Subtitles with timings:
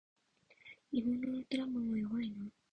[0.91, 2.49] 日本のウルトラマンは弱いな